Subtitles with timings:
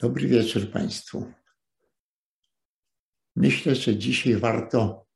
[0.00, 1.32] Dobry wieczór Państwu.
[3.36, 5.06] Myślę, że dzisiaj warto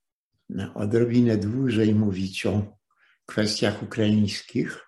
[0.74, 2.78] odrobinę dłużej mówić o
[3.26, 4.80] kwestiach ukraińskich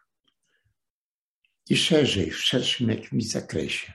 [1.70, 3.92] i szerzej, w szerszym jakimś zakresie.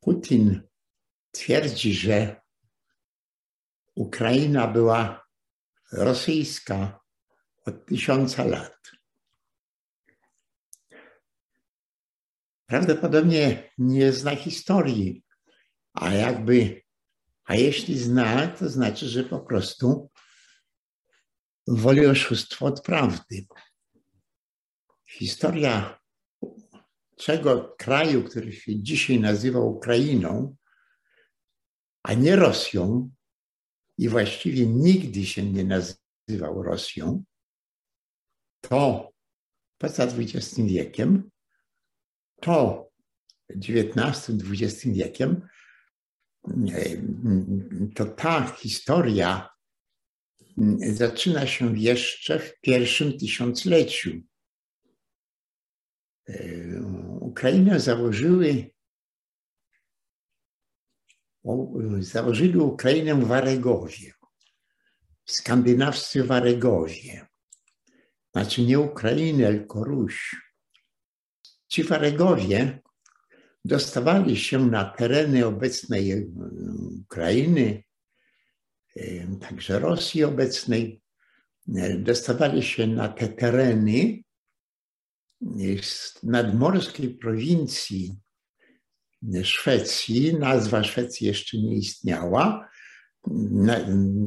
[0.00, 0.62] Putin
[1.30, 2.40] twierdzi, że
[3.94, 5.26] Ukraina była
[5.92, 7.00] rosyjska
[7.66, 8.97] od tysiąca lat.
[12.68, 15.24] Prawdopodobnie nie zna historii,
[15.92, 16.82] a jakby,
[17.44, 20.10] a jeśli zna, to znaczy, że po prostu
[21.66, 23.46] woli oszustwo od prawdy.
[25.08, 26.00] Historia
[27.16, 30.56] czego kraju, który się dzisiaj nazywa Ukrainą,
[32.02, 33.10] a nie Rosją,
[33.98, 37.24] i właściwie nigdy się nie nazywał Rosją,
[38.60, 39.10] to
[39.78, 41.30] poza XX wiekiem,
[42.40, 42.88] to
[43.50, 45.48] XIX-XX wiekiem,
[47.94, 49.48] to ta historia
[50.78, 54.10] zaczyna się jeszcze w pierwszym tysiącleciu.
[57.20, 58.70] Ukrainę założyły
[62.00, 64.12] założyli Ukrainę Waregowie,
[65.26, 67.26] skandynawscy Waregowie.
[68.32, 70.47] Znaczy nie Ukrainę, tylko Ruś.
[71.68, 72.80] Ci Waregowie
[73.64, 76.26] dostawali się na tereny obecnej
[77.02, 77.82] Ukrainy,
[79.40, 81.02] także Rosji obecnej,
[81.98, 84.22] dostawali się na te tereny
[85.82, 88.16] z nadmorskiej prowincji
[89.42, 90.34] Szwecji.
[90.34, 92.68] Nazwa Szwecji jeszcze nie istniała.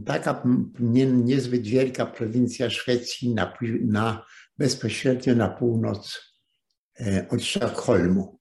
[0.06, 0.44] Taka
[0.80, 4.26] nie, niezbyt wielka prowincja Szwecji na, na,
[4.58, 6.31] bezpośrednio na północ
[7.30, 8.40] od Sztokholmu,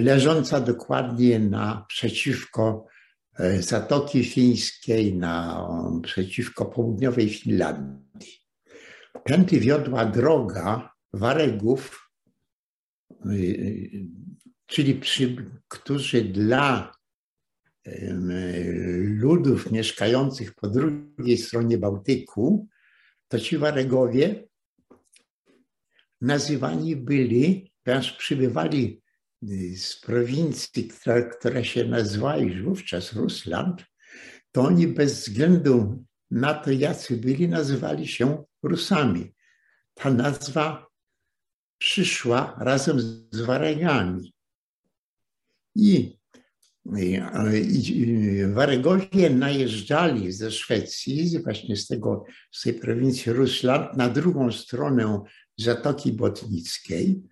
[0.00, 2.86] leżąca dokładnie naprzeciwko
[3.60, 8.42] Zatoki Fińskiej, naprzeciwko południowej Finlandii.
[9.24, 12.10] Tędy wiodła droga Waregów,
[14.66, 15.36] czyli przy,
[15.68, 16.92] którzy dla
[19.00, 22.68] ludów mieszkających po drugiej stronie Bałtyku,
[23.28, 24.44] to ci Waregowie
[26.22, 29.02] nazywani byli, ponieważ przybywali
[29.76, 33.84] z prowincji, która, która się nazywała już wówczas Rusland,
[34.52, 39.34] to oni bez względu na to, jacy byli, nazywali się Rusami.
[39.94, 40.86] Ta nazwa
[41.78, 43.00] przyszła razem
[43.30, 44.34] z Waregami.
[45.74, 46.18] I,
[46.96, 47.20] i,
[47.98, 55.22] i Waregowie najeżdżali ze Szwecji, właśnie z, tego, z tej prowincji Rusland, na drugą stronę
[55.58, 57.22] Zatoki Botnickiej,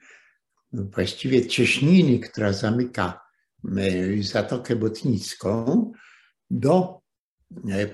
[0.73, 3.21] właściwie cieśniny, która zamyka
[4.21, 5.93] Zatokę Botnicką,
[6.51, 7.01] do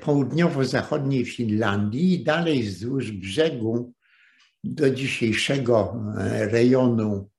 [0.00, 3.92] południowo-zachodniej Finlandii i dalej wzdłuż brzegu
[4.64, 6.04] do dzisiejszego
[6.50, 7.30] rejonu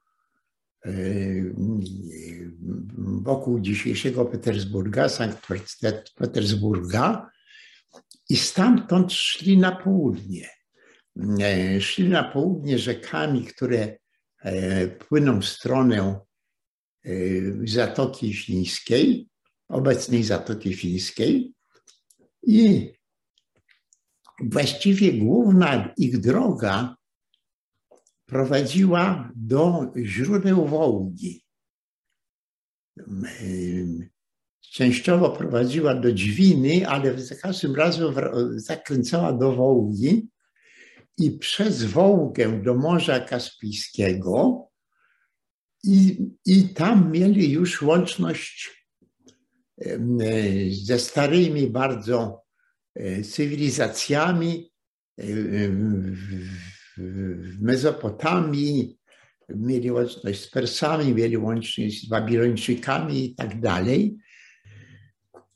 [3.22, 5.48] wokół dzisiejszego Petersburga, Sankt
[6.16, 7.30] Petersburga
[8.30, 10.56] i stamtąd szli na południe.
[11.79, 13.97] Szli na południe rzekami, które
[15.00, 16.19] płyną w stronę
[17.66, 19.27] Zatoki Fińskiej,
[19.67, 21.53] obecnej Zatoki Fińskiej
[22.44, 22.91] i
[24.44, 26.95] właściwie główna ich droga
[28.25, 31.44] prowadziła do źródeł Wołgi.
[34.61, 38.13] Częściowo prowadziła do Dźwiny, ale za każdym razem
[38.56, 40.27] zakręcała do Wołgi
[41.17, 44.67] i przez Wołgę do Morza Kaspijskiego
[45.83, 48.88] i, i tam mieli już łączność
[50.72, 52.44] ze starymi bardzo
[53.23, 54.72] cywilizacjami
[56.97, 58.97] w Mezopotamii,
[59.50, 64.18] mieli łączność z Persami, mieli łączność z Babilończykami i tak dalej.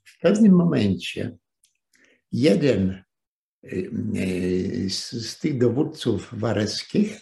[0.03, 1.37] W pewnym momencie
[2.31, 3.03] jeden
[4.89, 7.21] z, z tych dowódców wareskich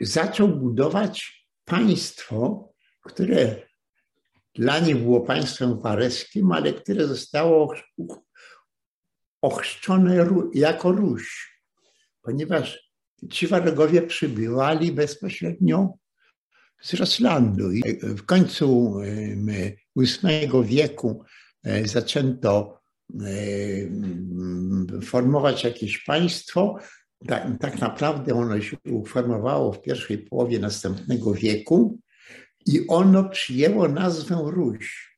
[0.00, 2.68] zaczął budować państwo,
[3.02, 3.56] które
[4.54, 7.74] dla nich było państwem wareskim, ale które zostało
[9.42, 11.50] ochrzczone jako Ruś
[12.22, 12.90] ponieważ
[13.30, 15.94] ci Waregowie przybywali bezpośrednio
[16.82, 17.72] z Roslandu.
[17.72, 18.96] I w końcu
[19.96, 21.24] VIII wieku
[21.64, 22.79] e, zaczęto
[25.02, 26.78] formować jakieś państwo
[27.26, 31.98] tak, tak naprawdę ono się uformowało w pierwszej połowie następnego wieku
[32.66, 35.16] i ono przyjęło nazwę Ruś.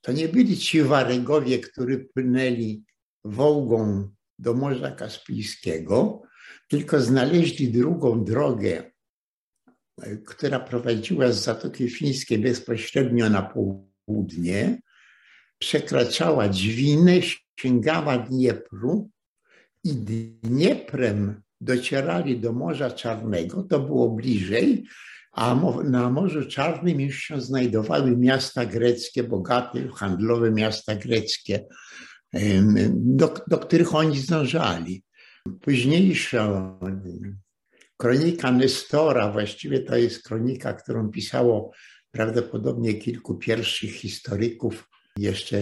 [0.00, 2.84] To nie byli ci Waregowie, którzy płynęli
[3.24, 6.22] Wołgą do Morza Kaspijskiego,
[6.68, 8.92] tylko znaleźli drugą drogę,
[10.26, 14.80] która prowadziła z Zatoki Fińskiej bezpośrednio na południe,
[15.58, 17.12] przekraczała Dźwinę,
[17.60, 19.10] sięgała Dniepru
[19.84, 19.92] i
[20.42, 24.84] Dnieprem docierali do Morza Czarnego, to było bliżej,
[25.32, 25.54] a
[25.84, 31.66] na Morzu Czarnym już się znajdowały miasta greckie, bogate, handlowe miasta greckie,
[32.92, 35.02] do, do których oni zdążali.
[35.60, 36.72] Późniejsza
[37.96, 41.70] kronika Nestora, właściwie to jest kronika, którą pisało
[42.10, 45.60] prawdopodobnie kilku pierwszych historyków jeszcze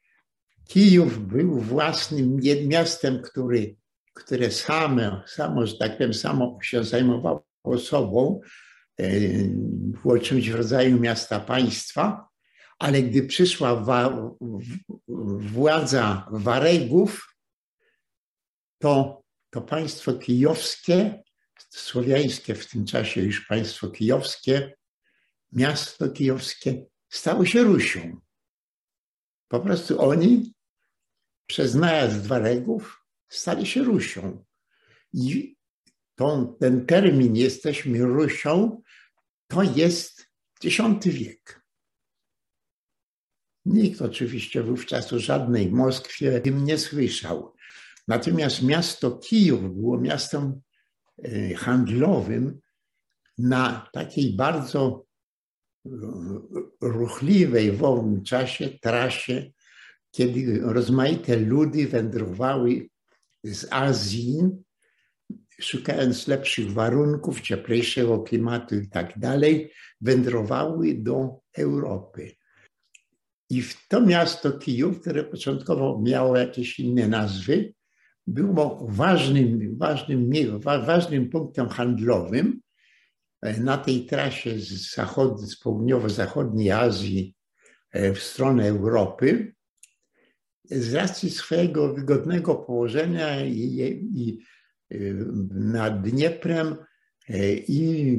[0.68, 3.76] Kijów był własnym miastem, który,
[4.14, 7.44] które same, samo, że tak powiem, samo się zajmowało
[7.78, 8.40] sobą,
[9.00, 9.10] e,
[10.02, 12.28] było czymś w rodzaju miasta państwa,
[12.78, 14.30] ale gdy przyszła wa,
[15.38, 17.36] władza Waregów,
[18.78, 21.22] to, to państwo kijowskie
[21.70, 24.76] słowiańskie, w tym czasie już państwo kijowskie,
[25.52, 28.20] miasto kijowskie stało się Rusią.
[29.48, 30.54] Po prostu oni
[31.46, 34.44] przez najazd Waregów stali się Rusią.
[35.12, 35.56] I
[36.60, 38.82] ten termin jesteśmy Rusią
[39.48, 40.26] to jest
[40.64, 41.66] X wiek.
[43.64, 47.55] Nikt oczywiście wówczas o żadnej Moskwie tym nie słyszał.
[48.08, 50.60] Natomiast miasto Kijów było miastem
[51.24, 52.60] E, handlowym
[53.38, 55.06] na takiej bardzo
[56.80, 59.50] ruchliwej w owym czasie trasie,
[60.10, 62.88] kiedy rozmaite ludy wędrowały
[63.44, 64.40] z Azji,
[65.60, 72.36] szukając lepszych warunków, cieplejszego klimatu i tak dalej, wędrowały do Europy.
[73.50, 77.74] I w to miasto Kijów, które początkowo miało jakieś inne nazwy,
[78.26, 80.30] było ważnym, ważnym,
[80.60, 82.60] ważnym punktem handlowym
[83.42, 87.34] e, na tej trasie z, zachod, z południowo-zachodniej Azji
[87.92, 89.54] e, w stronę Europy.
[90.64, 93.80] Z racji swojego wygodnego położenia i,
[94.14, 94.40] i
[94.90, 94.96] e,
[95.50, 96.76] nad Dnieprem
[97.68, 98.18] i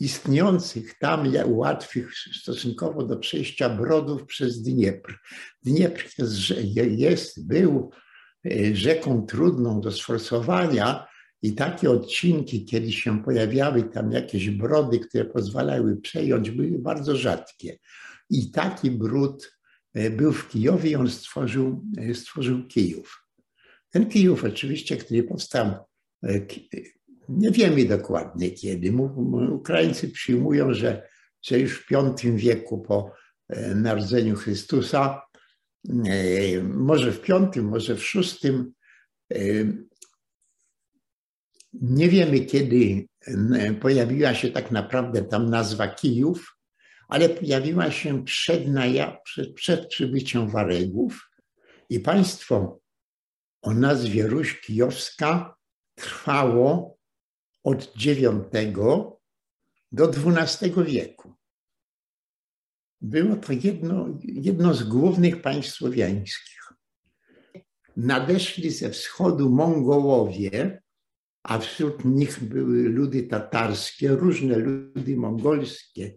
[0.00, 5.18] istniejących tam łatwych stosunkowo do przejścia brodów przez Dniepr.
[5.62, 7.90] Dniepr jest, jest był
[8.72, 11.06] rzeką trudną do sforsowania
[11.42, 17.78] i takie odcinki, kiedy się pojawiały tam jakieś brody, które pozwalały przejąć, były bardzo rzadkie.
[18.30, 19.52] I taki brud
[19.96, 23.26] y, był w Kijowie i on stworzył, y, stworzył Kijów.
[23.90, 25.74] Ten Kijów oczywiście, który powstał,
[27.28, 28.92] nie wiemy dokładnie kiedy.
[29.50, 31.08] Ukraińcy przyjmują, że,
[31.42, 33.12] że już w V wieku po
[33.74, 35.22] narodzeniu Chrystusa
[36.62, 38.72] może w piątym, może w szóstym.
[39.34, 39.38] E,
[41.72, 43.08] nie wiemy, kiedy
[43.80, 46.58] pojawiła się tak naprawdę tam nazwa Kijów,
[47.08, 48.64] ale pojawiła się przed,
[49.24, 51.30] przed, przed przybyciem Waregów
[51.88, 52.80] i państwo
[53.62, 55.56] o nazwie Ruś Kijowska
[55.94, 56.98] trwało
[57.64, 58.26] od IX
[59.92, 61.34] do XII wieku.
[63.02, 66.72] Było to jedno, jedno z głównych państw słowiańskich.
[67.96, 70.82] Nadeszli ze wschodu Mongołowie,
[71.42, 76.14] a wśród nich były ludy tatarskie, różne ludy mongolskie,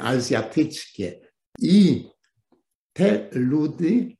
[0.00, 1.20] azjatyckie.
[1.60, 2.08] I
[2.92, 4.16] te ludy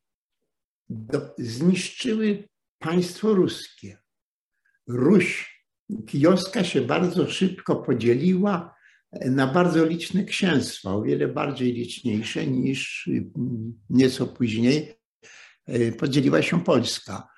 [0.88, 3.99] do, zniszczyły państwo ruskie.
[4.87, 5.54] Ruś
[6.06, 8.75] kijowska się bardzo szybko podzieliła
[9.21, 14.94] na bardzo liczne księstwa, o wiele bardziej liczniejsze niż mm, nieco później
[15.66, 17.28] e, podzieliła się Polska.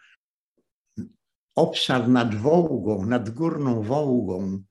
[1.55, 4.63] Obszar nad Wołgą, nad Górną Wołgą,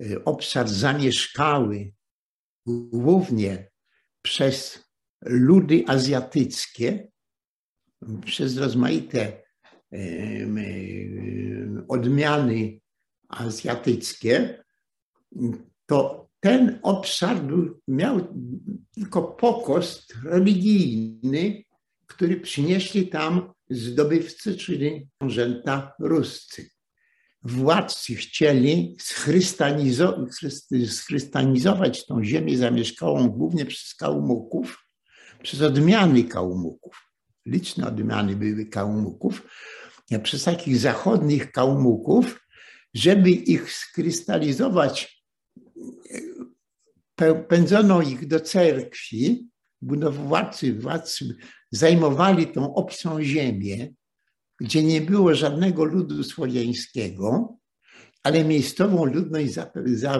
[0.00, 1.92] e, obszar zamieszkały
[2.66, 3.70] głównie
[4.22, 4.84] przez
[5.22, 7.08] ludy azjatyckie,
[8.24, 9.42] przez rozmaite
[9.92, 9.98] e,
[11.88, 12.80] odmiany
[13.28, 14.64] azjatyckie,
[15.88, 18.34] to ten obszar był, miał
[18.94, 21.64] tylko pokost religijny,
[22.06, 26.70] który przynieśli tam zdobywcy, czyli książęta ruscy.
[27.42, 28.96] władcy chcieli
[30.86, 34.84] schrystianizować tą ziemię zamieszkałą głównie przez kałmuków,
[35.42, 37.12] przez odmiany kałmuków.
[37.46, 39.42] Liczne odmiany były kałmuków.
[40.22, 42.40] Przez takich zachodnich kałmuków,
[42.94, 45.17] żeby ich skrystalizować,
[47.48, 49.48] pędzono ich do cerkwi,
[49.82, 51.36] budowlacy, władcy
[51.70, 53.92] zajmowali tą obcą ziemię,
[54.60, 57.58] gdzie nie było żadnego ludu słowiańskiego,
[58.22, 59.54] ale miejscową ludność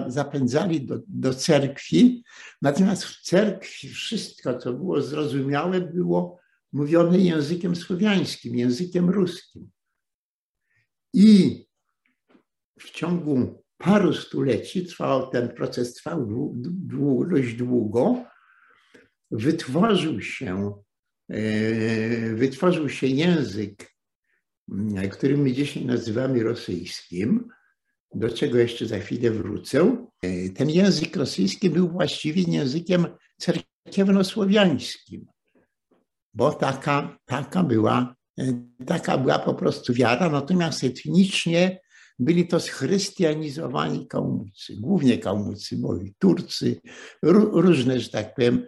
[0.07, 2.25] zapędzali do, do cerkwi.
[2.63, 6.39] Natomiast w cerkwi wszystko, co było zrozumiałe, było
[6.73, 9.71] mówione językiem słowiańskim, językiem ruskim.
[11.15, 11.67] I
[12.81, 16.53] w ciągu paru stuleci trwał ten proces, trwał
[17.31, 18.25] dość długo.
[19.31, 20.73] Wytworzył się,
[21.29, 23.99] e, wytworzył się język
[25.11, 27.49] który my dzisiaj nazywamy rosyjskim,
[28.15, 30.07] do czego jeszcze za chwilę wrócę.
[30.55, 33.07] Ten język rosyjski był właściwie językiem
[33.41, 35.27] cerkiewnosłowiańskim,
[36.35, 38.15] bo taka, taka, była,
[38.87, 41.81] taka była po prostu wiara, natomiast etnicznie
[42.19, 46.81] byli to schrystianizowani kałmucy, głównie kałmucy, bo i Turcy,
[47.23, 48.67] różne, że tak powiem,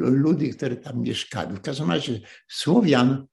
[0.00, 1.56] ludy, które tam mieszkali.
[1.56, 3.26] W każdym razie Słowian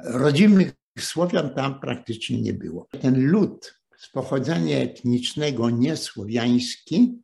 [0.00, 2.88] Rodzimych Słowian tam praktycznie nie było.
[3.00, 7.18] Ten lud z pochodzenia etnicznego niesłowiański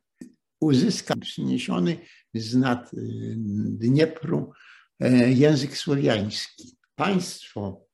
[0.61, 1.97] uzyskał przyniesiony
[2.33, 2.97] z nad y,
[3.77, 4.51] Dniepru
[4.99, 6.77] e, język słowiański.
[6.95, 7.85] Państwo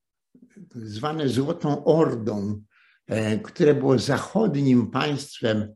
[0.76, 2.62] zwane Złotą Ordą,
[3.08, 5.74] e, które było zachodnim państwem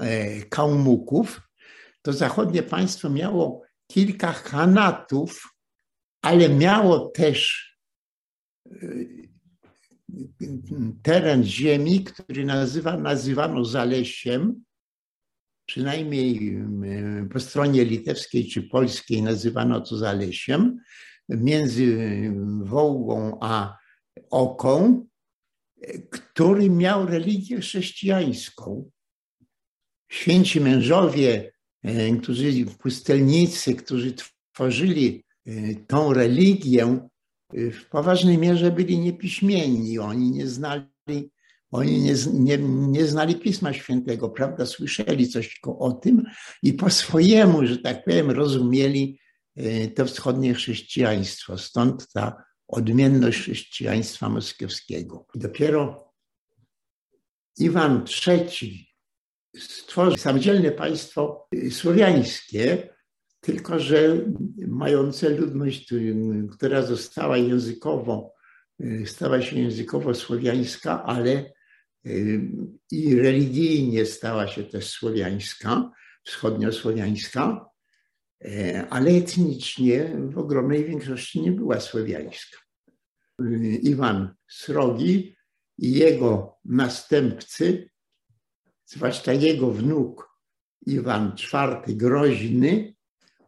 [0.00, 1.40] e, Kałmuków,
[2.02, 5.54] to zachodnie państwo miało kilka hanatów,
[6.22, 7.70] ale miało też
[11.02, 14.64] teren ziemi, który nazywa, nazywano Zalesiem,
[15.66, 16.58] przynajmniej
[17.32, 20.78] po stronie litewskiej czy polskiej nazywano to Zalesiem,
[21.28, 21.98] między
[22.64, 23.76] Wołgą a
[24.30, 25.06] Oką,
[26.10, 28.90] który miał religię chrześcijańską.
[30.10, 31.52] Święci mężowie,
[31.82, 34.14] e, którzy pustelnicy, którzy
[34.52, 37.08] tworzyli e, tą religię,
[37.52, 39.98] w poważnej mierze byli niepiśmienni.
[39.98, 41.30] Oni nie znali,
[41.70, 44.66] oni nie, nie, nie znali Pisma Świętego, prawda?
[44.66, 46.22] Słyszeli coś o tym
[46.62, 49.18] i po swojemu, że tak powiem, rozumieli
[49.56, 51.58] e, to wschodnie chrześcijaństwo.
[51.58, 55.26] Stąd ta odmienność chrześcijaństwa moskiewskiego.
[55.34, 56.12] Dopiero
[57.58, 58.88] Iwan III
[59.56, 62.94] stworzył samodzielne państwo słowiańskie,
[63.40, 64.24] tylko że
[64.68, 65.94] mające ludność,
[66.50, 68.34] która została językowo,
[69.06, 71.52] stała się językowo słowiańska, ale
[72.06, 72.40] y,
[72.90, 75.90] i religijnie stała się też słowiańska,
[76.24, 77.66] wschodniosłowiańska,
[78.90, 82.58] ale etnicznie w ogromnej większości nie była słowiańska.
[83.82, 85.36] Iwan Srogi
[85.78, 87.90] i jego następcy,
[88.86, 90.30] zwłaszcza jego wnuk
[90.86, 92.94] Iwan IV Groźny,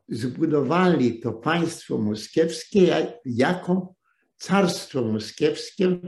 [0.08, 3.94] zbudowali to państwo moskiewskie jako
[4.38, 5.98] carstwo moskiewskie.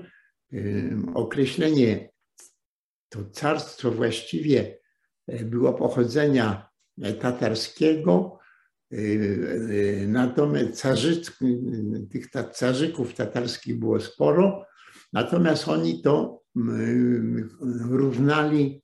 [1.14, 2.10] Określenie
[3.08, 4.78] to carstwo właściwie
[5.26, 6.68] e, było pochodzenia
[7.20, 8.37] tatarskiego, e, e,
[10.06, 11.22] natomiast carzy,
[12.10, 14.66] tych carzyków tatarskich było sporo,
[15.12, 16.42] natomiast oni to
[17.90, 18.82] równali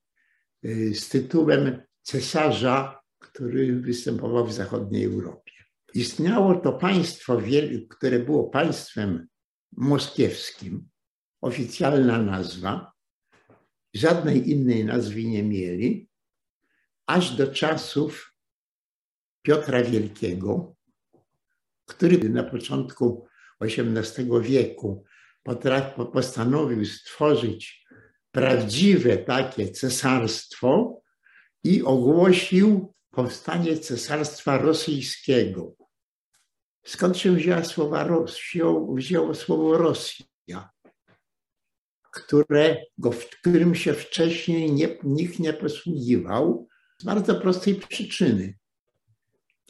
[0.95, 5.53] z tytułem cesarza który występował w zachodniej Europie.
[5.95, 7.43] Istniało to państwo,
[7.91, 9.27] które było państwem
[9.73, 10.89] moskiewskim,
[11.41, 12.93] oficjalna nazwa,
[13.95, 16.09] żadnej innej nazwy nie mieli,
[17.07, 18.34] aż do czasów
[19.45, 20.75] Piotra Wielkiego,
[21.87, 23.27] który na początku
[23.61, 25.05] XVIII wieku
[26.13, 27.87] postanowił stworzyć
[28.31, 31.01] prawdziwe takie cesarstwo
[31.65, 35.75] i ogłosił powstanie Cesarstwa Rosyjskiego.
[36.85, 40.71] Skąd się wzięła słowa, wzięło, wzięło słowo Rosja,
[42.11, 43.11] którego,
[43.41, 48.55] którym się wcześniej nie, nikt nie posługiwał, z bardzo prostej przyczyny.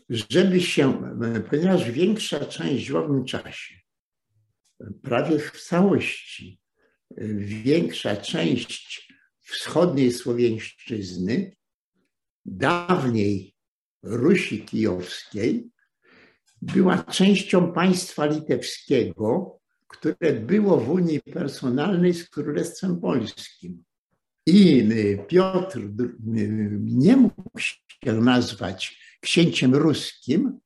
[0.08, 1.02] Żeby się,
[1.50, 3.74] ponieważ większa część w owym czasie,
[5.02, 6.60] prawie w całości,
[7.38, 11.56] większa część wschodniej Słowiańszczyzny
[12.44, 13.54] dawniej
[14.02, 15.70] Rusi Kijowskiej
[16.62, 19.58] była częścią państwa litewskiego,
[19.88, 23.84] które było w Unii Personalnej z Królestwem Polskim.
[24.46, 24.88] I
[25.28, 25.80] Piotr
[26.80, 30.60] nie mógł się nazwać księciem ruskim,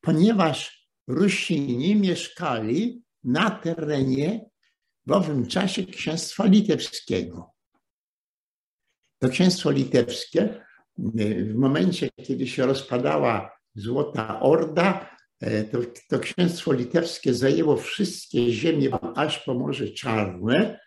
[0.00, 4.50] ponieważ Rusini mieszkali na terenie
[5.06, 7.50] w owym czasie księstwa litewskiego.
[9.18, 10.64] To księstwo litewskie
[10.98, 15.16] w momencie, kiedy się rozpadała Złota Orda,
[15.72, 20.80] to, to księstwo litewskie zajęło wszystkie ziemie aż po Morze Czarne.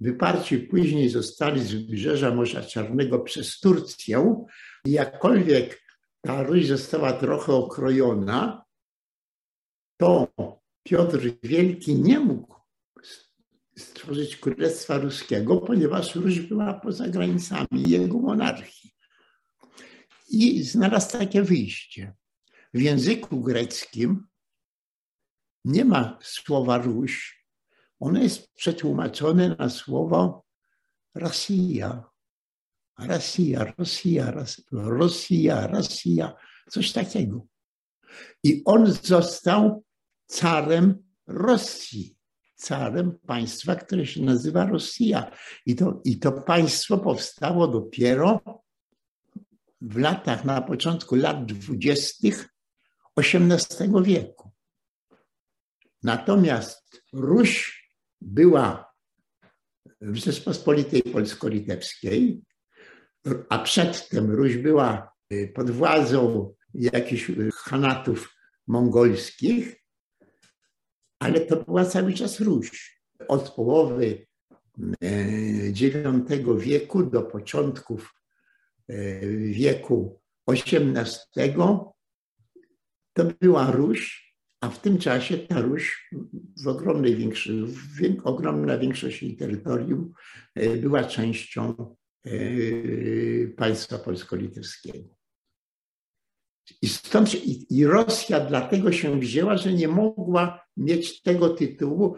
[0.00, 4.44] Wyparci później zostali z wybrzeża Morza Czarnego przez Turcję.
[4.84, 5.83] I jakkolwiek
[6.24, 8.64] ta Ruś została trochę okrojona,
[9.96, 10.28] to
[10.82, 12.54] Piotr Wielki nie mógł
[13.76, 18.94] stworzyć Królestwa Ruskiego, ponieważ Ruś była poza granicami jego monarchii.
[20.28, 22.14] I znalazł takie wyjście.
[22.74, 24.26] W języku greckim
[25.64, 27.46] nie ma słowa Ruś.
[28.00, 30.44] Ono jest przetłumaczone na słowo
[31.14, 32.13] Rosja.
[32.98, 34.32] Rosja, Rosja,
[34.72, 36.34] Rosja, Rosja,
[36.70, 37.46] coś takiego.
[38.42, 39.84] I on został
[40.26, 42.16] carem Rosji,
[42.56, 45.30] carem państwa, które się nazywa Rosja.
[45.66, 48.40] I to, I to państwo powstało dopiero
[49.80, 52.48] w latach, na początku lat dwudziestych
[53.16, 54.50] XVIII wieku.
[56.02, 57.84] Natomiast Ruś
[58.20, 58.94] była
[60.00, 62.42] w Rzeczpospolitej Polsko-Litewskiej,
[63.48, 65.12] a przedtem Ruś była
[65.54, 68.34] pod władzą jakichś hanatów
[68.66, 69.84] mongolskich,
[71.18, 73.00] ale to była cały czas Ruś.
[73.28, 74.26] Od połowy
[75.68, 78.14] IX wieku do początków
[79.50, 81.54] wieku XVIII
[83.12, 86.10] to była Ruś, a w tym czasie ta Ruś
[86.64, 90.12] w ogromnej większości, ogromna większość jej terytorium
[90.76, 91.96] była częścią
[93.56, 95.08] państwa polsko-litewskiego.
[96.82, 97.34] I stąd
[97.70, 102.16] i Rosja dlatego się wzięła, że nie mogła mieć tego tytułu.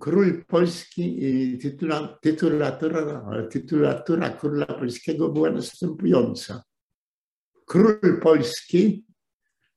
[0.00, 6.62] Król Polski, tytula, tytulatura, tytulatura króla polskiego była następująca.
[7.66, 9.04] Król Polski,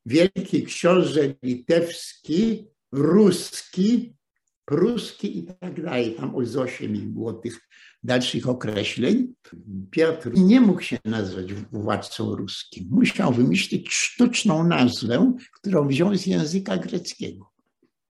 [0.05, 4.15] wielki książę litewski, ruski,
[4.65, 6.15] pruski i tak dalej.
[6.15, 7.69] Tam o Zosie mi było tych
[8.03, 9.33] dalszych określeń.
[9.91, 12.87] Piotr nie mógł się nazwać władcą ruskim.
[12.91, 17.53] Musiał wymyślić sztuczną nazwę, którą wziął z języka greckiego.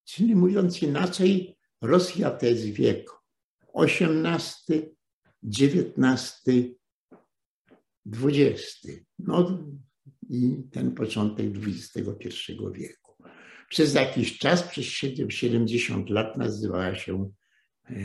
[0.05, 3.09] Czyli mówiąc inaczej, Rosja to jest wiek
[3.75, 4.95] XVIII,
[5.43, 6.43] XIX,
[8.23, 8.87] XX.
[9.19, 9.59] No
[10.29, 13.02] i ten początek XXI wieku.
[13.73, 17.31] Przez jakiś czas, przez 70 lat nazywała się
[17.89, 17.95] e,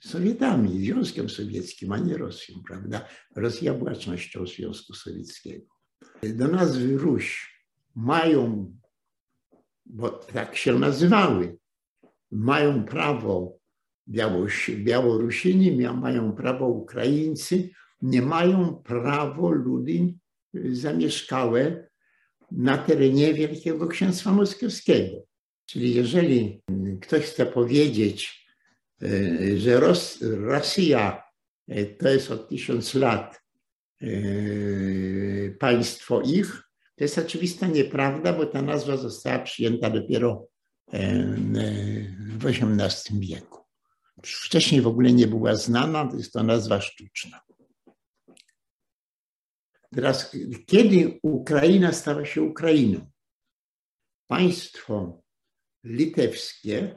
[0.00, 3.08] Sowietami, Związkiem Sowieckim, a nie Rosją, prawda?
[3.36, 5.66] Rosja była częścią Związku Sowieckiego.
[6.22, 7.54] Do nazwy Ruś
[7.94, 8.72] mają,
[9.86, 11.58] bo tak się nazywały,
[12.30, 13.58] mają prawo
[14.08, 17.70] Białorusi, Białorusini, mają prawo Ukraińcy,
[18.02, 20.18] nie mają prawo ludzi
[20.72, 21.87] zamieszkałe
[22.50, 25.28] na terenie Wielkiego Księstwa Moskiewskiego.
[25.66, 26.62] Czyli jeżeli
[27.00, 28.46] ktoś chce powiedzieć,
[29.02, 31.22] e, że Ros Rosja
[31.68, 33.42] e, to jest od tysiąc lat
[34.02, 34.08] e,
[35.58, 36.62] państwo ich,
[36.96, 40.46] to jest oczywista nieprawda, bo ta nazwa została przyjęta dopiero
[42.38, 43.58] w XVIII wieku.
[44.24, 47.40] Wcześniej w ogóle nie była znana, to jest to nazwa sztuczna.
[49.94, 53.10] Teraz, kiedy Ukraina stała się Ukrainą?
[54.26, 55.22] Państwo
[55.84, 56.96] litewskie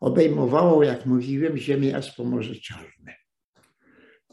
[0.00, 3.14] obejmowało, jak mówiłem, ziemię aż po Morze Czarne.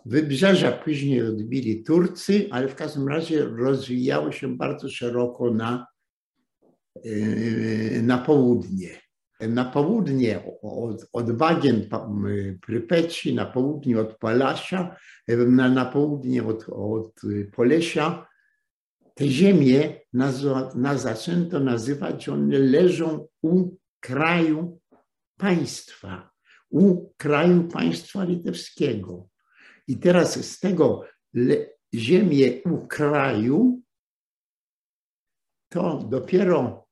[0.05, 5.87] Wybrzeża później odbili Turcy, ale w każdym razie rozwijało się bardzo szeroko na,
[7.03, 9.08] yy, na południe.
[9.39, 11.25] Na południe od, od
[12.61, 14.95] Prypeci, na południe od Palasia,
[15.27, 17.21] na, na południe od, od
[17.55, 18.27] Polesia,
[19.15, 24.79] te ziemie nazwa, na, zaczęto nazywać, one leżą u kraju
[25.37, 26.31] państwa,
[26.69, 29.29] u kraju państwa litewskiego.
[29.87, 31.55] I teraz z tego le,
[31.93, 33.81] ziemię u kraju,
[35.69, 36.87] to dopiero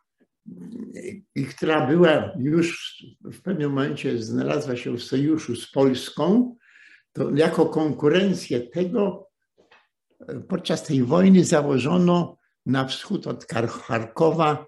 [1.34, 6.56] i która była już w pewnym momencie znalazła się w sojuszu z Polską,
[7.12, 9.28] to jako konkurencję tego
[10.48, 13.46] podczas tej wojny założono na wschód od
[13.86, 14.66] Charkowa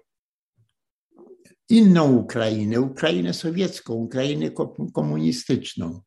[1.71, 4.51] inną Ukrainę, Ukrainę sowiecką, Ukrainę
[4.93, 6.01] komunistyczną.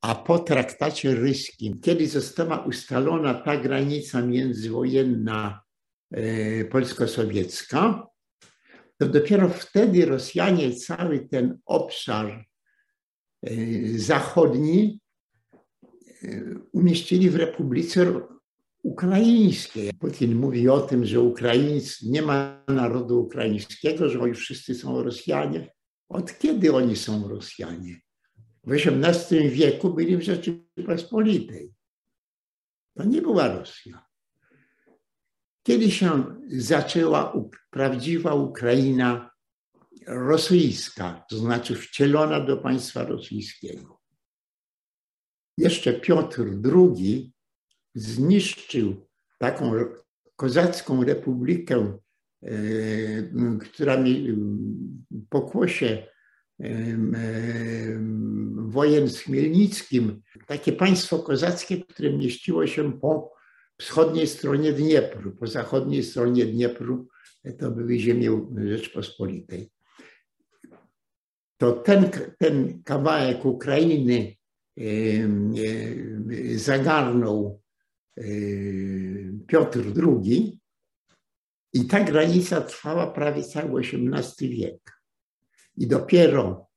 [0.00, 5.62] A po traktacie ryskim, kiedy została ustalona ta granica międzywojenna
[6.10, 8.06] e, polsko-sowiecka,
[8.98, 13.50] to dopiero wtedy Rosjanie cały ten obszar e,
[13.96, 15.00] zachodni
[16.22, 16.28] e,
[16.72, 18.20] umieścili w Republice
[18.86, 19.92] Ukraińskiej.
[19.92, 25.72] Putin mówi o tym, że Ukraińcy, nie ma narodu ukraińskiego, że oni wszyscy są Rosjanie.
[26.08, 28.00] Od kiedy oni są Rosjanie?
[28.64, 31.74] W XVIII wieku byli w Rzeczypospolitej.
[32.94, 34.06] To nie była Rosja.
[35.62, 37.32] Kiedy się zaczęła
[37.70, 39.30] prawdziwa Ukraina
[40.06, 44.00] rosyjska, to znaczy wcielona do państwa rosyjskiego?
[45.58, 46.42] Jeszcze Piotr
[46.74, 47.35] II
[47.96, 49.06] zniszczył
[49.38, 49.72] taką
[50.36, 51.98] kozacką republikę,
[52.42, 52.48] e,
[53.60, 54.36] która mi
[55.28, 56.06] pokłosie
[58.56, 63.32] wojen z Chmielnickim, takie państwo kozackie, które mieściło się po
[63.78, 67.08] wschodniej stronie Dniepru, po zachodniej stronie Dniepru
[67.58, 69.70] to były ziemie Rzeczpospolitej.
[71.56, 74.36] To ten, ten kawałek Ukrainy
[76.56, 77.60] zagarnął
[79.46, 80.60] Piotr II
[81.72, 85.02] i ta granica trwała prawie cały XVIII wiek.
[85.76, 86.70] I dopiero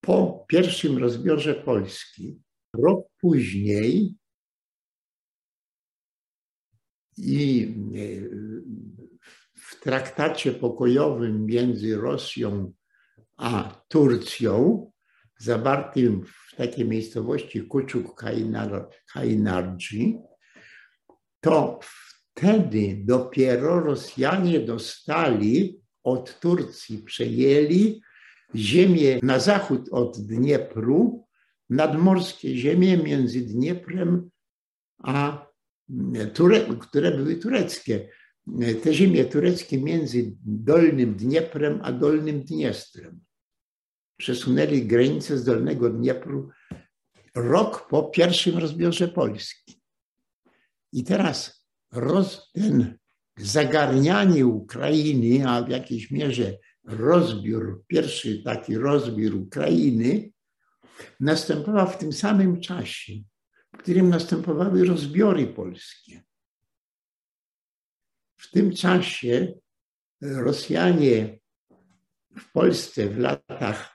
[0.00, 2.40] po pierwszym rozbiorze Polski,
[2.76, 4.14] rok później
[7.16, 8.08] i e,
[9.54, 12.72] w traktacie pokojowym między Rosją
[13.36, 14.90] a Turcją,
[15.44, 18.22] zawartym w takiej miejscowości Kuczuk
[19.12, 20.18] Kainardzi,
[21.40, 28.00] to wtedy dopiero Rosjanie dostali od Turcji, przejęli
[28.54, 31.26] ziemię na zachód od Dniepru,
[31.70, 34.30] nadmorskie ziemie między Dnieprem
[34.98, 35.46] a
[36.34, 38.08] Ture, które były tureckie.
[38.82, 43.20] Te ziemie tureckie między Dolnym Dnieprem a Dolnym Dniestrem.
[44.16, 46.50] Przesunęli granicę z Dolnego Dniepru
[47.34, 49.82] rok po pierwszym rozbiorze Polski.
[50.92, 52.98] I teraz roz, ten
[53.36, 60.30] zagarnianie Ukrainy, a w jakiejś mierze rozbiór, pierwszy taki rozbiór Ukrainy,
[61.20, 63.12] następował w tym samym czasie,
[63.74, 66.22] w którym następowały rozbiory polskie.
[68.36, 69.54] W tym czasie
[70.22, 71.38] Rosjanie
[72.36, 73.93] w Polsce w latach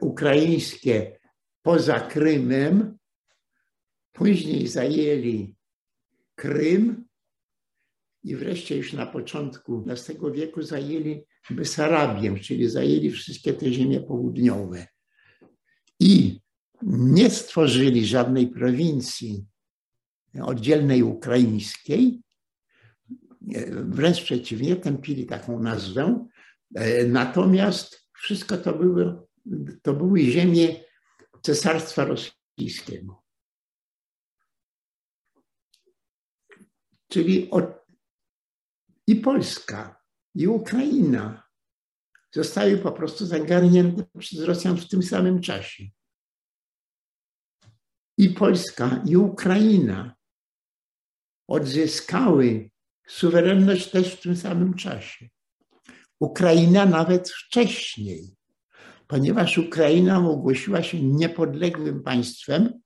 [0.00, 1.18] ukraińskie
[1.62, 2.98] poza Krymem,
[4.12, 5.54] później zajęli
[6.34, 7.04] Krym
[8.24, 14.86] i wreszcie już na początku XX wieku zajęli Besarabię, czyli zajęli wszystkie te ziemie południowe.
[16.00, 16.40] I
[16.82, 19.44] nie stworzyli żadnej prowincji
[20.42, 22.22] oddzielnej ukraińskiej,
[23.70, 26.26] wręcz przeciwnie, tępili taką nazwę.
[27.08, 29.16] Natomiast wszystko to były,
[29.82, 30.84] to były ziemie
[31.42, 33.22] Cesarstwa Rosyjskiego.
[37.08, 37.83] Czyli od,
[39.06, 40.00] i Polska,
[40.34, 41.42] i Ukraina
[42.32, 45.84] zostały po prostu zagarnięte przez Rosjan w tym samym czasie.
[48.18, 50.16] I Polska, i Ukraina
[51.48, 52.70] odzyskały
[53.06, 55.28] suwerenność też w tym samym czasie.
[56.20, 58.36] Ukraina nawet wcześniej,
[59.06, 62.80] ponieważ Ukraina ogłosiła się niepodległym państwem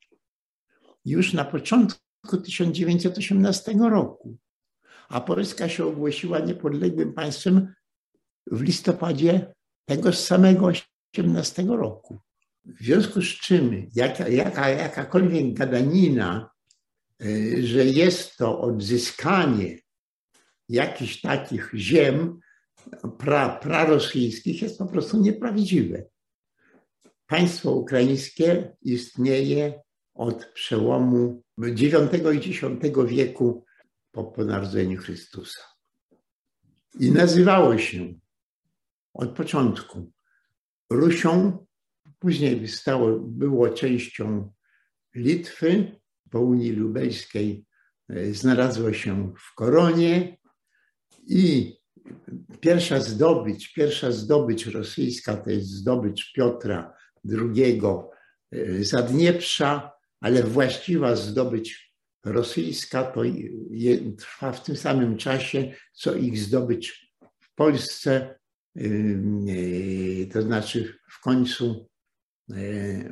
[1.04, 4.38] już na początku 1918 roku,
[5.08, 7.74] a Polska się ogłosiła niepodległym państwem
[8.46, 10.72] w listopadzie tego samego
[11.14, 12.18] 18 roku.
[12.64, 16.50] W związku z czym jaka, jaka, jakakolwiek gadanina,
[17.22, 19.78] y, że jest to odzyskanie
[20.68, 22.40] jakichś takich ziem
[23.18, 26.04] pra, prarosyjskich, jest po prostu nieprawdziwe.
[27.26, 29.82] Państwo ukraińskie istnieje
[30.14, 31.90] od przełomu IX
[32.34, 32.62] i X
[33.06, 33.64] wieku
[34.24, 35.60] po, narodzeniu Chrystusa.
[37.00, 38.14] I nazywało się
[39.14, 40.12] od początku
[40.90, 41.66] Rusią,
[42.18, 44.52] później stało, było częścią
[45.14, 46.00] Litwy,
[46.30, 47.64] po Unii Lubelskiej
[48.08, 50.38] e, znalazło się w Koronie
[51.26, 51.74] i
[52.60, 56.94] pierwsza zdobycz, pierwsza zdobycz rosyjska to jest zdobycz Piotra
[57.54, 57.80] II
[58.52, 61.87] e, Zadnieprza, ale właściwa zdobycz
[62.24, 63.22] rosyjska to
[64.18, 68.38] trwa w tym samym czasie, co ich zdobycz w Polsce,
[68.76, 68.82] e,
[70.32, 71.88] to znaczy w końcu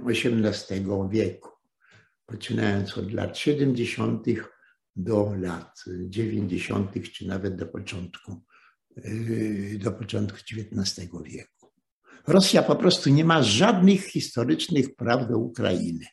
[0.07, 1.51] XVIII wieku,
[2.27, 4.27] poczynając od lat 70.
[4.97, 8.43] do lat 90., czy nawet do początku,
[9.79, 11.57] do początku XIX wieku.
[12.27, 16.07] Rosja po prostu nie ma żadnych historycznych praw do Ukrainy.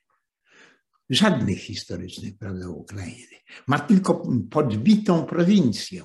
[1.10, 3.38] Żadnych historycznych praw do Ukrainy.
[3.68, 6.04] Ma tylko podbitą prowincję,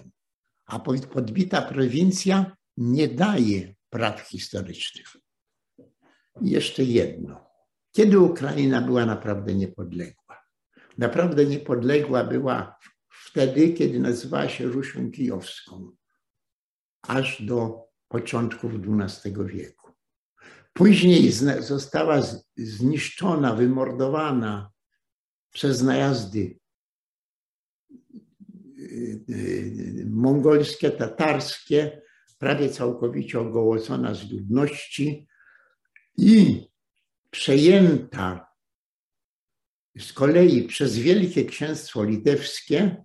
[0.66, 0.78] a
[1.12, 5.16] podbita prowincja nie daje praw historycznych.
[6.42, 7.48] I jeszcze jedno.
[7.92, 10.42] Kiedy Ukraina była naprawdę niepodległa?
[10.98, 12.76] Naprawdę niepodległa była
[13.08, 15.90] wtedy, kiedy nazywała się Rusią Kijowską,
[17.02, 19.92] aż do początków XII wieku.
[20.72, 22.22] Później została
[22.56, 24.70] zniszczona, wymordowana
[25.52, 26.58] przez najazdy
[28.78, 32.02] y, y, mongolskie, tatarskie,
[32.38, 35.28] prawie całkowicie ogołocona z ludności
[36.18, 36.66] i
[37.30, 38.48] przejęta
[39.98, 43.04] z kolei przez Wielkie Księstwo Litewskie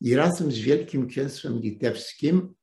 [0.00, 2.54] i razem z Wielkim Księstwem Litewskim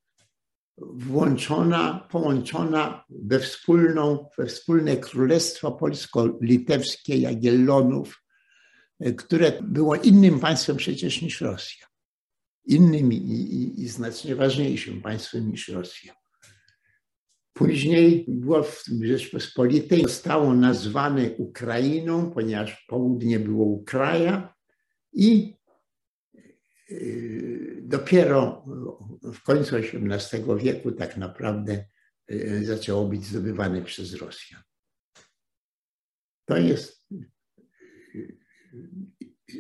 [0.78, 8.24] włączona, połączona we, wspólną, we wspólne Królestwo Polsko-Litewskie Jagiellonów,
[9.18, 11.88] które było innym państwem przecież niż Rosja.
[12.66, 16.14] Innym i, i, i znacznie ważniejszym państwem niż Rosja.
[17.54, 24.56] Później było w Rzeczpospolitej, zostało nazwane Ukrainą, ponieważ południe było Ukraja
[25.14, 25.56] i
[26.92, 28.66] y, dopiero
[29.34, 31.86] w końcu XVIII wieku tak naprawdę
[32.32, 34.62] y, zaczęło być zdobywane przez Rosjan.
[36.46, 37.08] To jest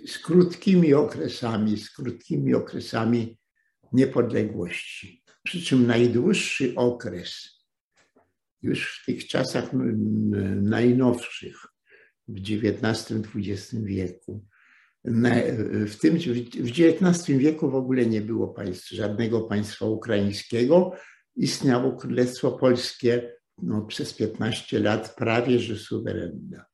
[0.08, 3.40] z krótkimi okresami, z krótkimi okresami
[3.94, 5.24] niepodległości.
[5.44, 7.58] Przy czym najdłuższy okres
[8.62, 9.70] już w tych czasach
[10.62, 11.66] najnowszych,
[12.28, 14.46] w XIX-XX wieku.
[15.06, 16.18] W, tym,
[16.60, 20.92] w XIX wieku w ogóle nie było państw, żadnego państwa ukraińskiego.
[21.36, 26.66] Istniało Królestwo Polskie no, przez 15 lat prawie że suwerenne.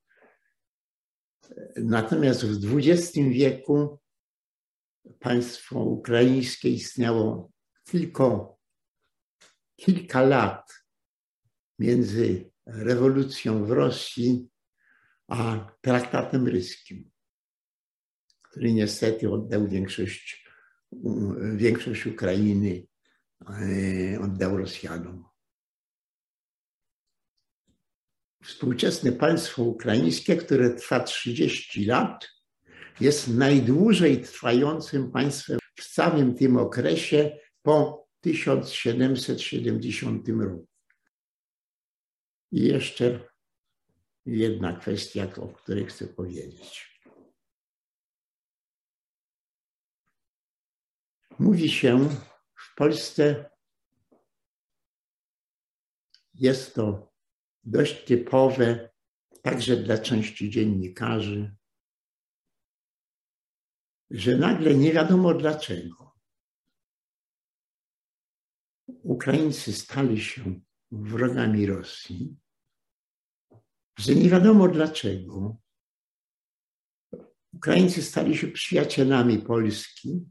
[1.76, 4.00] Natomiast w XX wieku
[5.20, 7.52] państwo ukraińskie istniało
[7.84, 8.58] tylko
[9.76, 10.74] kilka lat
[11.80, 14.50] między rewolucją w Rosji
[15.28, 17.12] a traktatem ryskim,
[18.42, 20.50] który niestety oddał większość,
[21.56, 22.88] większość Ukrainy,
[23.50, 25.33] e, oddał Rosjanom.
[28.44, 32.30] Współczesne państwo ukraińskie, które trwa 30 lat,
[33.00, 40.68] jest najdłużej trwającym państwem w całym tym okresie po 1770 roku.
[42.52, 43.30] I jeszcze
[44.26, 47.00] jedna kwestia, o której chcę powiedzieć.
[51.40, 52.10] Mówi się
[52.56, 53.50] w Polsce,
[56.34, 57.13] jest to
[57.64, 58.90] dość typowe
[59.42, 61.56] także dla części dziennikarzy,
[64.10, 66.14] że nagle nie wiadomo dlaczego
[68.88, 70.60] Ukraińcy stali się
[70.92, 72.36] wrogami Rosji,
[74.00, 75.58] że nie wiadomo dlaczego
[77.54, 80.26] Ukraińcy stali się przyjacielami Polski,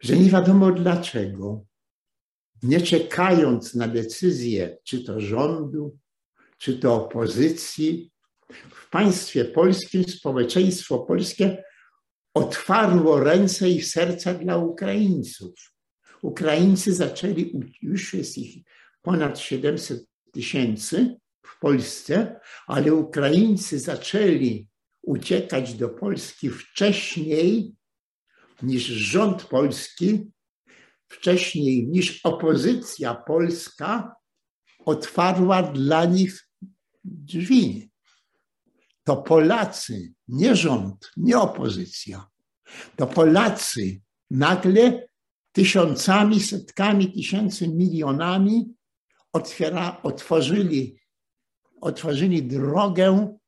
[0.00, 1.66] że nie wiadomo dlaczego,
[2.62, 5.98] nie czekając na decyzję czy to rządu,
[6.58, 8.10] czy to opozycji,
[8.70, 11.64] w państwie polskim społeczeństwo polskie
[12.34, 15.74] otwarło ręce i serca dla Ukraińców.
[16.22, 18.64] Ukraińcy zaczęli, już jest ich
[19.02, 24.68] ponad 700 tysięcy w Polsce, ale Ukraińcy zaczęli
[25.02, 27.74] uciekać do Polski wcześniej
[28.62, 30.30] niż rząd polski,
[31.08, 34.14] wcześniej niż opozycja polska
[34.84, 36.48] otwarła dla nich
[37.04, 37.90] drzwi.
[39.04, 42.26] To Polacy, nie rząd, nie opozycja.
[42.96, 45.08] To Polacy nagle
[45.52, 48.74] tysiącami, setkami tysięcy, milionami
[49.32, 50.98] otwiera, otworzyli,
[51.80, 53.38] otworzyli drogę,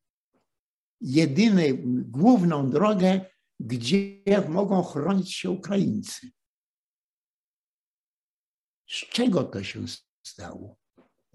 [1.00, 1.62] jedyną,
[2.10, 3.20] główną drogę,
[3.60, 6.30] gdzie mogą chronić się Ukraińcy.
[8.88, 9.84] Z czego to się
[10.22, 10.76] stało?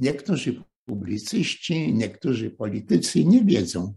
[0.01, 3.93] Niektórzy publicyści, niektórzy politycy nie wiedzą.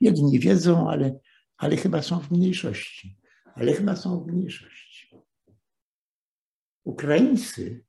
[0.00, 1.20] Jedni wiedzą, ale,
[1.56, 3.18] ale chyba są w mniejszości.
[3.54, 5.16] Ale chyba są w mniejszości.
[6.84, 7.84] Ukraińcy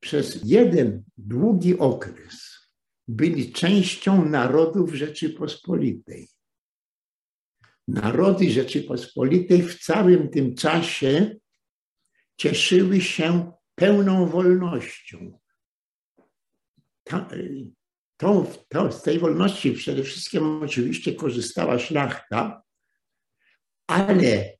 [0.00, 2.68] przez jeden długi okres
[3.08, 6.28] byli częścią narodów Rzeczypospolitej.
[7.88, 11.36] Narody Rzeczypospolitej w całym tym czasie
[12.36, 15.38] cieszyły się pełną wolnością.
[18.16, 22.62] tą, tą, z tej wolności przede wszystkim oczywiście korzystała szlachta,
[23.86, 24.56] ale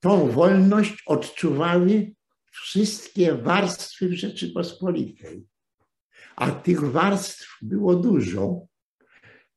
[0.00, 2.12] tą wolność odczuwały
[2.50, 5.46] wszystkie warstwy w Rzeczypospolitej.
[6.36, 8.66] A tych warstw było dużo.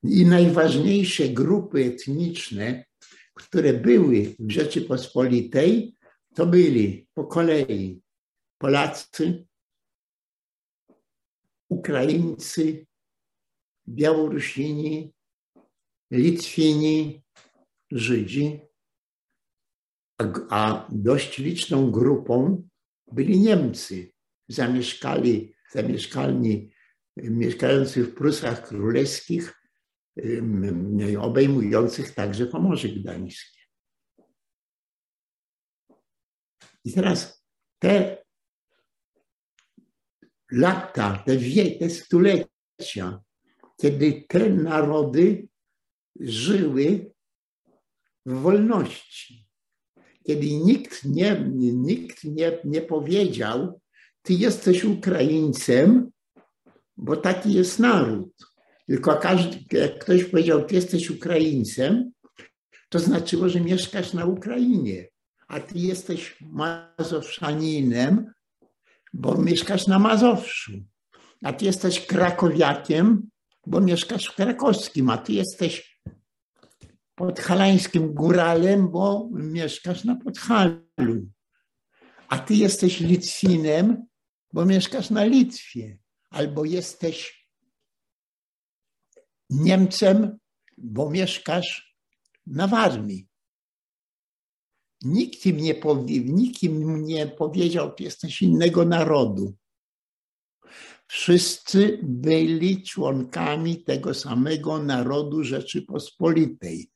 [0.04, 2.86] I najważniejsze grupy etniczne,
[3.34, 5.96] które były w Rzeczypospolitej,
[6.36, 8.01] to byli po kolei
[8.62, 9.48] Polacy,
[11.70, 12.88] Ukraińcy,
[13.88, 15.14] Białorusini,
[16.12, 17.24] Litwini,
[17.92, 18.60] Żydzi,
[20.50, 22.68] a dość liczną grupą
[23.12, 24.12] byli Niemcy.
[24.48, 26.74] Zamieszkali, zamieszkalni,
[27.18, 29.62] mieszkający w Prusach Królewskich,
[31.20, 33.62] obejmujących także Pomorze Gdańskie.
[36.86, 37.46] I teraz
[37.80, 38.21] te
[40.52, 43.22] lata, te, wie, te stulecia,
[43.82, 45.48] kiedy te narody
[46.20, 47.12] żyły
[48.26, 49.48] w wolności,
[50.24, 53.82] kiedy nikt nie, nikt nie, nie powiedział,
[54.22, 56.12] ty jesteś Ukraińcem,
[56.98, 58.30] bo taki jest naród.
[58.88, 62.12] Tylko każdy, jak ktoś powiedział, ty jesteś Ukraińcem,
[62.90, 65.08] to znaczyło, że mieszkasz na Ukrainie,
[65.48, 68.32] a ty jesteś Mazowszaninem,
[69.14, 70.72] bo mieszkasz na Mazowszu.
[71.44, 73.30] A ty jesteś krakowiakiem,
[73.68, 76.02] bo mieszkasz w krakowskim, a ty jesteś
[77.16, 81.30] podhalańskim góralem, bo mieszkasz na Podhalu.
[82.28, 84.06] A ty jesteś Litwinem,
[84.54, 85.98] bo mieszkasz na Litwie.
[86.30, 87.48] Albo jesteś
[89.50, 90.38] Niemcem,
[90.78, 91.98] bo mieszkasz
[92.48, 93.31] na Warmii.
[95.02, 99.56] Nikt im nie, powie, nikt im nie powiedział, że jesteś innego narodu.
[101.08, 106.92] Wszyscy byli członkami tego samego narodu Rzeczypospolitej.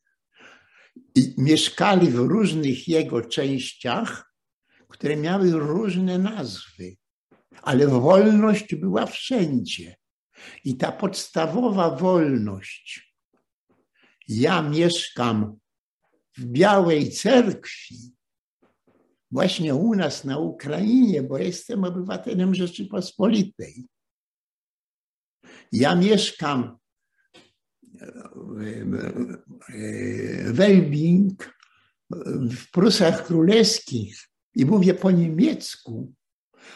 [1.14, 4.34] I mieszkali w różnych jego częściach,
[4.88, 6.96] które miały różne nazwy,
[7.62, 9.96] ale wolność była wszędzie.
[10.64, 13.14] I ta podstawowa wolność.
[14.28, 15.58] Ja mieszkam
[16.36, 18.12] w Białej Cerkwi,
[19.30, 23.86] właśnie u nas na Ukrainie, bo jestem obywatelem Rzeczypospolitej.
[25.72, 26.78] Ja mieszkam
[30.46, 31.56] w Elbing,
[32.50, 36.12] w Prusach Królewskich i mówię po niemiecku,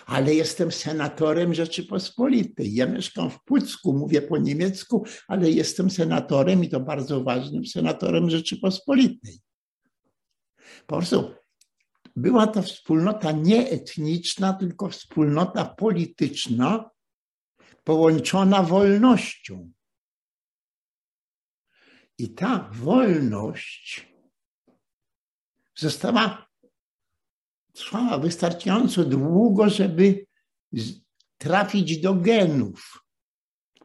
[0.07, 2.75] ale jestem senatorem Rzeczypospolitej.
[2.75, 8.31] Ja mieszkam w Pucku, mówię po niemiecku, ale jestem senatorem i to bardzo ważnym senatorem
[8.31, 9.41] Rzeczypospolitej.
[10.87, 11.35] Po prostu
[12.17, 16.91] była to wspólnota nie etniczna, tylko wspólnota polityczna,
[17.85, 19.73] połączona wolnością.
[22.19, 24.09] I ta wolność
[25.77, 26.47] została,
[27.73, 30.27] trwała wystarczająco długo, żeby
[31.39, 33.05] trafić do genów.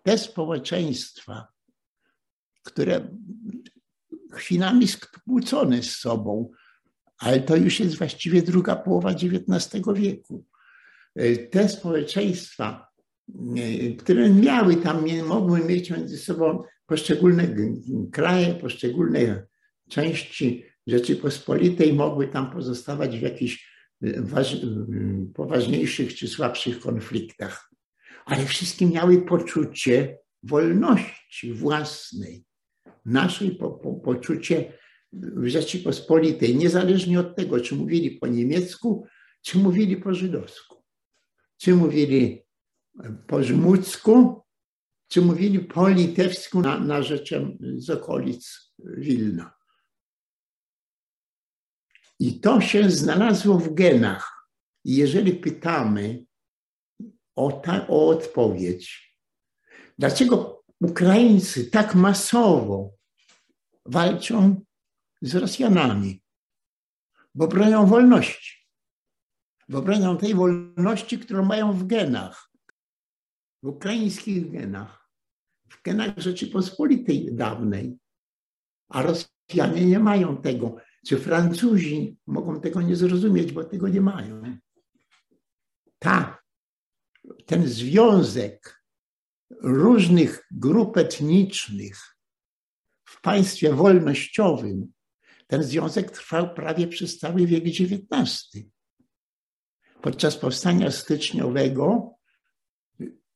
[0.04, 1.48] Te społeczeństwa,
[2.64, 3.18] które
[4.34, 6.52] chwilami skłócone z sobą,
[7.18, 10.46] ale to już jest właściwie druga połowa XIX wieku.
[11.16, 12.88] E, te społeczeństwa,
[13.58, 17.56] e, które miały tam, mogły mieć między sobą poszczególne
[18.12, 19.46] kraje, poszczególne
[19.90, 23.72] części Rzeczypospolitej mogły tam pozostawać w jakichś
[24.04, 24.24] y,
[25.34, 27.72] poważniejszych czy słabszych konfliktach.
[28.26, 32.46] Ale wszystkie miały poczucie wolności własnej,
[33.06, 34.74] naszej po, po, poczucie
[35.16, 39.08] w Rzeczypospolitej, niezależnie od tego, czy mówili po niemiecku,
[39.42, 40.84] czy mówili po żydowsku,
[41.58, 42.46] czy mówili
[43.28, 44.42] po żmudzku,
[45.08, 49.54] czy mówili po litewsku na, na rzeczem z okolic Wilna.
[52.20, 54.50] I to się znalazło w genach.
[54.84, 56.26] I jeżeli pytamy
[57.36, 59.18] o, ta, o odpowiedź,
[60.00, 62.92] dlaczego Ukraińcy tak masowo
[63.86, 64.66] walczą
[65.22, 66.24] z Rosjanami?
[67.36, 68.66] Bo bronią wolności.
[69.70, 72.52] Bo bronią tej wolności, którą mają w genach.
[73.64, 75.10] W ukraińskich genach.
[75.70, 77.98] W genach Rzeczypospolitej dawnej.
[78.90, 80.76] A Rosjanie nie mają tego.
[81.08, 84.42] Czy Francuzi mogą tego nie zrozumieć, bo tego nie mają.
[86.00, 86.38] Ta,
[87.46, 88.86] ten związek
[89.62, 92.18] różnych grup etnicznych
[93.06, 94.94] w państwie wolnościowym,
[95.48, 98.50] ten związek trwał prawie przez cały wiek XIX.
[100.02, 102.16] Podczas powstania styczniowego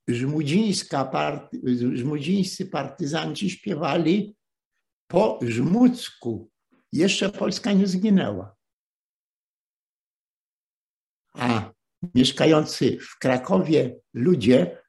[0.08, 1.62] żmudzińska party,
[1.94, 4.36] żmudzińscy partyzanci śpiewali
[5.08, 6.52] po żmudzku
[6.92, 8.56] jeszcze Polska nie zginęła.
[11.34, 11.72] A
[12.16, 14.84] mieszkający w Krakowie ludzie,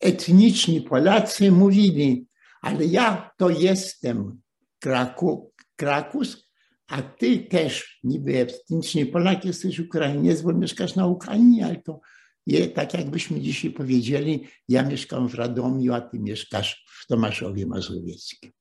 [0.00, 2.26] etniczni Polacy mówili,
[2.64, 4.40] ale ja to jestem
[4.78, 6.50] Kraku, Krakus,
[6.86, 12.00] a ty też niby etniczni Polak jesteś Ukrainiec, bo mieszkasz na Ukrainie, ale to
[12.46, 18.52] je, tak jakbyśmy dzisiaj powiedzieli, ja mieszkam w Radomiu, a ty mieszkasz w Tomaszowie Mazowieckim.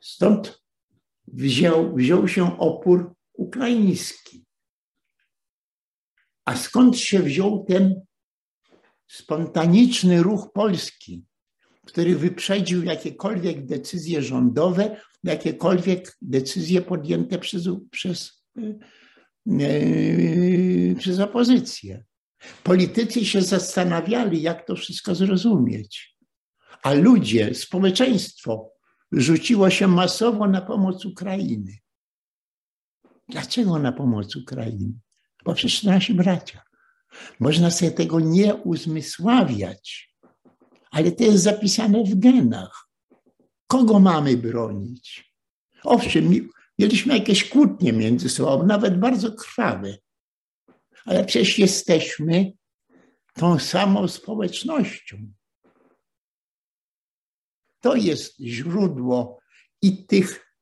[0.00, 0.62] Stąd
[1.26, 4.44] wziął, wziął się opór ukraiński.
[6.44, 8.00] A skąd się wziął ten
[9.10, 11.24] spontaniczny ruch polski,
[11.86, 18.44] który wyprzedził jakiekolwiek decyzje rządowe, jakiekolwiek decyzje podjęte przez, przez,
[19.46, 22.04] yy, przez opozycję.
[22.62, 26.16] Politycy się zastanawiali, jak to wszystko zrozumieć,
[26.82, 28.72] a ludzie, społeczeństwo
[29.12, 31.72] rzuciło się masowo na pomoc Ukrainy.
[33.28, 34.92] Dlaczego na pomoc Ukrainy?
[35.44, 36.69] Bo przecież nasi bracia.
[37.40, 40.14] Można sobie tego nie uzmysławiać,
[40.90, 42.88] ale to jest zapisane w genach.
[43.66, 45.34] Kogo mamy bronić?
[45.84, 49.98] Owszem, mieliśmy jakieś kłótnie między sobą, nawet bardzo krwawe,
[51.04, 52.52] ale przecież jesteśmy
[53.34, 55.32] tą samą społecznością.
[57.80, 59.38] To jest źródło
[59.82, 60.54] i tych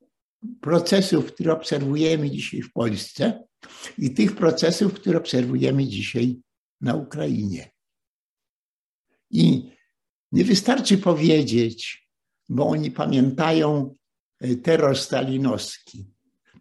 [0.61, 3.48] procesów, które obserwujemy dzisiaj w Polsce,
[3.99, 6.37] i tych procesów, które obserwujemy dzisiaj
[6.81, 7.71] na Ukrainie.
[9.31, 9.71] I
[10.33, 12.09] nie wystarczy powiedzieć,
[12.49, 13.95] bo oni pamiętają
[14.41, 16.07] e, terror stalinowski.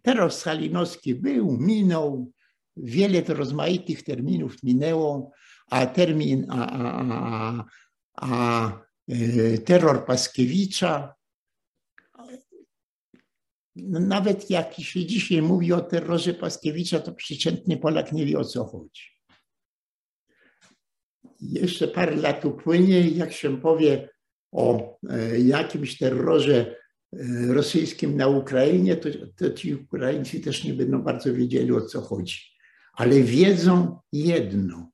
[0.02, 2.32] Terror stalinowski był, minął,
[2.76, 5.30] wiele rozmaitych terminów minęło,
[5.70, 7.64] a termin, a, a, a,
[8.16, 11.14] a E, terror Paskiewicza.
[13.82, 18.44] No, nawet jak się dzisiaj mówi o terrorze Paskiewicza, to przeciętny Polak nie wie o
[18.44, 19.02] co chodzi.
[21.40, 24.08] Jeszcze parę lat upłynie jak się powie
[24.52, 26.76] o e, jakimś terrorze
[27.48, 32.38] rosyjskim na Ukrainie, to, to ci Ukraińcy też nie będą bardzo wiedzieli o co chodzi.
[32.92, 34.90] Ale wiedzą jedno,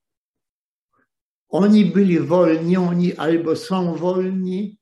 [1.49, 4.78] oni byli wolni, oni albo są wolni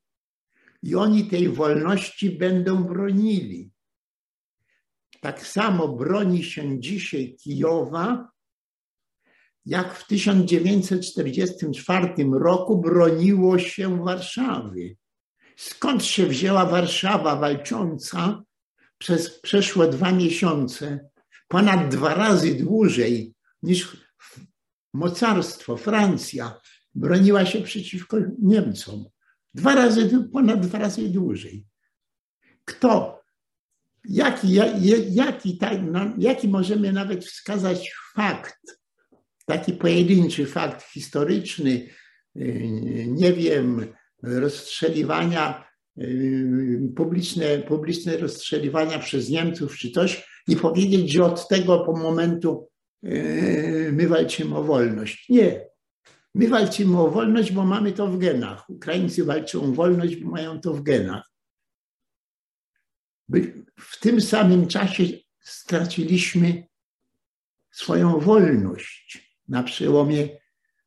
[0.83, 3.72] i oni tej wolności będą bronili.
[5.23, 8.31] Tak samo broni się dzisiaj Kijowa,
[9.65, 14.95] jak w 1944 roku broniło się Warszawy.
[15.57, 18.43] Skąd się wzięła Warszawa walcząca
[18.97, 21.09] przez przeszłe dwa miesiące,
[21.47, 23.97] ponad dwa razy dłużej niż
[24.93, 26.61] mocarstwo, Francja,
[26.95, 29.05] broniła się przeciwko Niemcom.
[29.53, 31.65] Dwa razy, ponad dwa razy dłużej.
[32.65, 33.22] Kto?
[34.09, 34.53] Jaki,
[35.13, 38.59] jaki, no, jaki możemy nawet wskazać fakt,
[39.45, 41.87] taki pojedynczy fakt historyczny,
[42.35, 43.85] yy, nie wiem,
[44.23, 51.93] rozstrzeliwania, yy, publiczne, publiczne rozstrzeliwania przez Niemców czy coś i powiedzieć, że od tego po
[51.93, 52.69] momentu
[53.03, 55.29] yy, my walczymy o wolność.
[55.29, 55.65] Nie.
[56.35, 58.69] My walczymy o wolność, bo mamy to w genach.
[58.69, 61.33] Ukraińcy walczą o wolność, bo mają to w genach.
[63.79, 65.03] W tym samym czasie
[65.39, 66.63] straciliśmy
[67.71, 70.29] swoją wolność na przełomie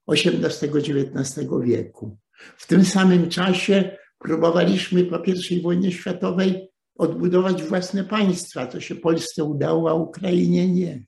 [0.09, 2.18] XVIII-XIX wieku.
[2.57, 8.66] W tym samym czasie próbowaliśmy po I wojnie światowej odbudować własne państwa.
[8.66, 11.05] To się Polsce udało, a Ukrainie nie.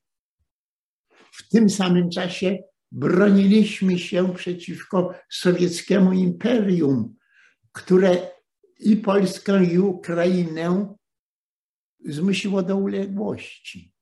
[1.32, 2.58] W tym samym czasie
[2.92, 7.14] broniliśmy się przeciwko sowieckiemu imperium,
[7.72, 8.30] które
[8.80, 10.94] i Polskę, i Ukrainę
[12.05, 13.92] zmusiło do uległości.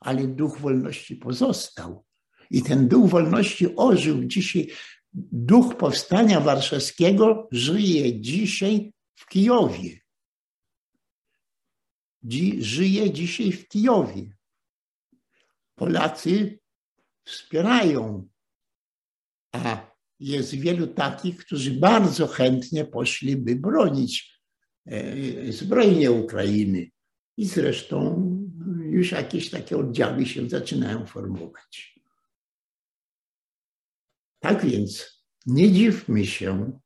[0.00, 2.04] Ale duch wolności pozostał.
[2.50, 4.70] I ten duch wolności ożył dzisiaj.
[5.32, 10.00] Duch powstania warszawskiego żyje dzisiaj w Kijowie.
[12.58, 14.36] Żyje dzisiaj w Kijowie.
[15.74, 16.58] Polacy
[17.24, 18.28] wspierają,
[19.52, 24.40] a jest wielu takich, którzy bardzo chętnie poszliby bronić
[24.86, 26.90] e, zbrojnie Ukrainy.
[27.36, 28.30] I zresztą
[28.80, 32.00] już jakieś takie oddziały się zaczynają formować.
[34.40, 36.78] Tak więc nie dziwmy się,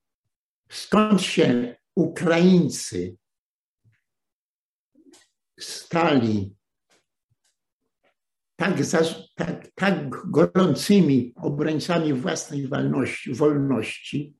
[0.70, 3.16] skąd się Ukraińcy
[5.60, 6.56] stali
[8.56, 8.98] tak, za,
[9.34, 14.34] tak, tak gorącymi obrońcami własnej wolności, wolności,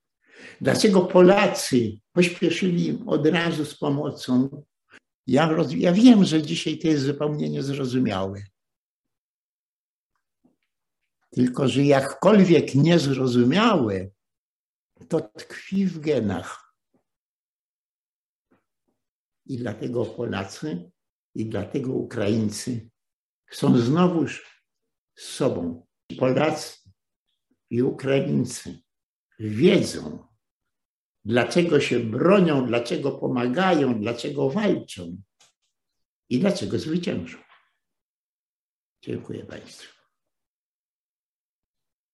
[0.61, 4.64] dlaczego Polacy pośpieszyli od razu z pomocą.
[5.29, 8.43] Ja, ja wiem, że dzisiaj to jest zupełnie niezrozumiałe.
[11.31, 14.11] Tylko, że jakkolwiek niezrozumiałe,
[15.09, 16.74] to tkwi w genach.
[19.47, 20.91] I dlatego Polacy,
[21.35, 22.91] i dlatego Ukraińcy
[23.51, 24.62] są znowuż
[25.16, 25.87] z sobą.
[26.18, 26.79] Polacy
[27.70, 28.83] i Ukraińcy
[29.39, 30.28] wiedzą,
[31.29, 35.16] dlaczego się bronią, dlaczego pomagają, dlaczego walczą
[36.29, 37.39] i dlaczego zwyciężą.
[39.03, 39.97] Dziękuję Państwu.